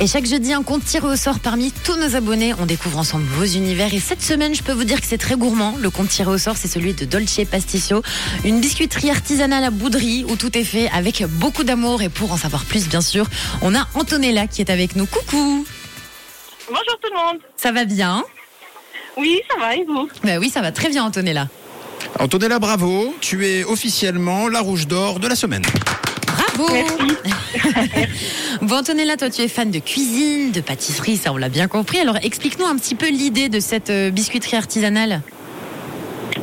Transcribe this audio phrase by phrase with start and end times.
[0.00, 2.54] Et chaque jeudi, un compte tiré au sort parmi tous nos abonnés.
[2.60, 3.92] On découvre ensemble vos univers.
[3.92, 5.74] Et cette semaine, je peux vous dire que c'est très gourmand.
[5.80, 8.02] Le compte tiré au sort, c'est celui de Dolce Pasticcio,
[8.44, 12.00] une biscuiterie artisanale à Boudry où tout est fait avec beaucoup d'amour.
[12.02, 13.26] Et pour en savoir plus, bien sûr,
[13.60, 15.06] on a Antonella qui est avec nous.
[15.06, 15.66] Coucou
[16.68, 17.42] Bonjour tout le monde.
[17.56, 18.22] Ça va bien?
[19.16, 20.08] Oui, ça va et vous?
[20.22, 21.48] Bah oui, ça va très bien, Antonella.
[22.20, 23.16] Antonella, bravo.
[23.20, 25.64] Tu es officiellement la rouge d'or de la semaine.
[26.72, 28.18] Merci.
[28.62, 31.98] Bon, Antonella, toi, tu es fan de cuisine, de pâtisserie, ça, on l'a bien compris.
[31.98, 35.22] Alors, explique-nous un petit peu l'idée de cette euh, biscuiterie artisanale.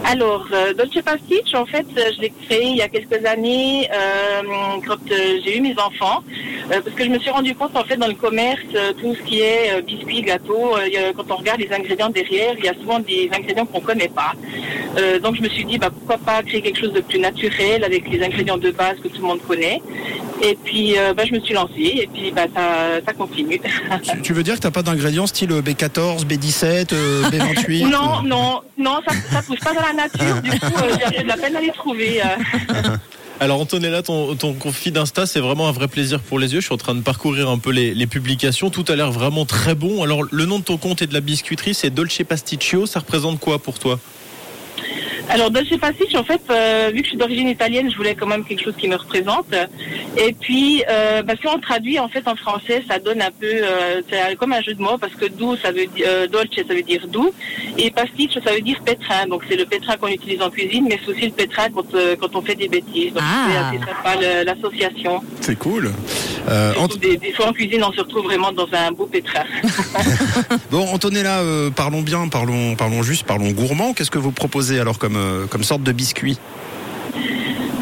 [0.07, 3.89] Alors, euh, Dolce Pasticcio, en fait, euh, je l'ai créé il y a quelques années
[3.91, 4.41] euh,
[4.87, 6.23] quand euh, j'ai eu mes enfants.
[6.71, 9.15] euh, parce que je me suis rendu compte, en fait, dans le commerce, euh, tout
[9.15, 12.69] ce qui est euh, biscuits, gâteaux, euh, quand on regarde les ingrédients derrière, il y
[12.69, 14.33] a souvent des ingrédients qu'on ne connaît pas.
[14.97, 17.83] Euh, donc, je me suis dit, bah, pourquoi pas créer quelque chose de plus naturel
[17.83, 19.81] avec les ingrédients de base que tout le monde connaît.
[20.43, 23.59] Et puis, euh, bah, je me suis lancée et puis bah, ça, ça continue.
[24.03, 28.61] Tu, tu veux dire que t'as pas d'ingrédients style B14, B17, euh, B28 Non, non,
[28.77, 30.41] non, ça ça pousse pas dans la nature.
[30.41, 32.21] Du coup, euh, j'ai un peu de la peine à les trouver.
[32.21, 32.95] euh.
[33.39, 36.61] Alors Antonella, ton, ton conflit d'Insta, c'est vraiment un vrai plaisir pour les yeux.
[36.61, 38.69] Je suis en train de parcourir un peu les, les publications.
[38.69, 40.03] Tout a l'air vraiment très bon.
[40.03, 42.85] Alors le nom de ton compte et de la biscuiterie, c'est Dolce Pasticcio.
[42.85, 43.99] Ça représente quoi pour toi?
[45.35, 48.25] Alors, Dolce Pasticcio, en fait, euh, vu que je suis d'origine italienne, je voulais quand
[48.25, 49.53] même quelque chose qui me représente.
[50.17, 53.45] Et puis, euh, bah, si on traduit en fait en français, ça donne un peu,
[53.45, 56.55] euh, c'est comme un jeu de mots parce que doux, ça veut dire euh, dolce,
[56.55, 57.33] ça veut dire doux,
[57.77, 59.27] et pasticcio, ça veut dire pétrin.
[59.27, 62.15] Donc c'est le pétrin qu'on utilise en cuisine, mais c'est aussi le pétrin quand, euh,
[62.15, 63.11] quand on fait des bêtises.
[63.11, 63.47] Donc Ah.
[63.49, 65.21] c'est assez sympa l'association.
[65.41, 65.91] C'est cool.
[66.47, 69.43] Euh, Ant- Des, des fois en cuisine, on se retrouve vraiment dans un beau pétrin.
[70.71, 73.93] bon, Antonella, euh, parlons bien, parlons, parlons juste, parlons gourmand.
[73.93, 76.37] Qu'est-ce que vous proposez alors comme, euh, comme sorte de biscuit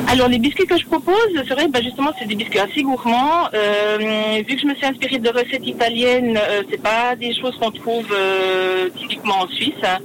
[0.08, 1.16] Alors les biscuits que je propose,
[1.48, 3.48] c'est vrai, bah, justement, c'est des biscuits assez gourmands.
[3.54, 7.56] Euh, vu que je me suis inspirée de recettes italiennes, euh, c'est pas des choses
[7.60, 9.74] qu'on trouve euh, typiquement en Suisse.
[9.84, 9.98] hein.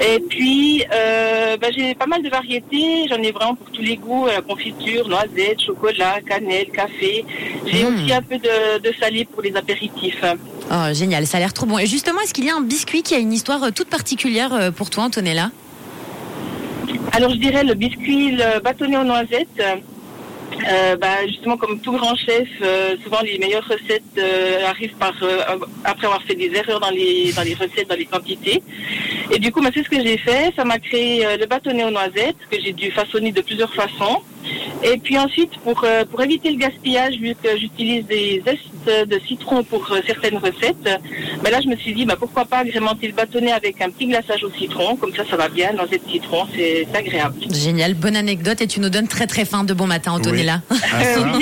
[0.00, 3.06] Et puis, euh, bah, j'ai pas mal de variétés.
[3.08, 7.24] J'en ai vraiment pour tous les goûts euh, confiture, noisettes, chocolat, cannelle, café.
[7.66, 7.94] J'ai Mm.
[7.94, 10.22] aussi un peu de, de salé pour les apéritifs.
[10.70, 11.78] Oh, génial, ça a l'air trop bon.
[11.78, 14.72] Et justement, est-ce qu'il y a un biscuit qui a une histoire euh, toute particulière
[14.76, 15.50] pour toi, Antonella?
[17.12, 19.62] Alors je dirais le biscuit le bâtonnet aux noisettes.
[20.68, 25.12] Euh, bah, justement, comme tout grand chef, euh, souvent les meilleures recettes euh, arrivent par
[25.84, 28.62] après avoir fait des erreurs dans les dans les recettes, dans les quantités.
[29.30, 30.52] Et du coup, bah, c'est ce que j'ai fait.
[30.56, 34.22] Ça m'a créé euh, le bâtonnet aux noisettes que j'ai dû façonner de plusieurs façons.
[34.82, 38.42] Et puis ensuite, pour euh, pour éviter le gaspillage, vu que j'utilise des
[38.86, 40.76] de citron pour euh, certaines recettes,
[41.42, 44.06] bah, là je me suis dit bah, pourquoi pas agrémenter le bâtonnet avec un petit
[44.06, 45.72] glaçage au citron, comme ça ça va bien.
[45.72, 47.36] Noisette citron, c'est agréable.
[47.50, 50.62] Génial, bonne anecdote et tu nous donnes très très faim de bon matin, Antonella.
[50.70, 50.74] Ah.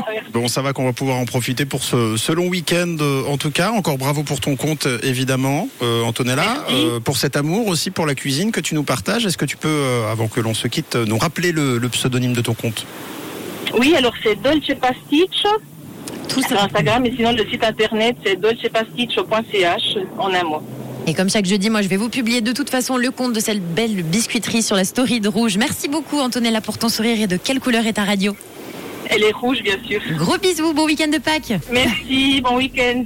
[0.32, 2.96] Bon, ça va qu'on va pouvoir en profiter pour ce, ce long week-end.
[3.00, 7.16] euh, En tout cas, encore bravo pour ton compte, euh, évidemment, euh, Antonella, euh, pour
[7.16, 9.26] cet amour aussi pour la cuisine que tu nous partages.
[9.26, 12.32] Est-ce que tu peux, euh, avant que l'on se quitte, nous rappeler le, le pseudonyme
[12.32, 12.86] de ton compte?
[13.78, 15.50] Oui, alors c'est Dolce Pasticcio
[16.30, 16.64] Tout sur ça.
[16.64, 18.38] Instagram et sinon le site internet c'est
[20.18, 20.62] en un mot.
[21.06, 23.40] Et comme chaque jeudi, moi je vais vous publier de toute façon le compte de
[23.40, 25.56] cette belle biscuiterie sur la story de Rouge.
[25.56, 28.36] Merci beaucoup Antonella pour ton sourire et de quelle couleur est ta radio?
[29.08, 30.00] Elle est rouge bien sûr.
[30.16, 33.04] Gros bisous, bon week-end de Pâques Merci, bon week-end.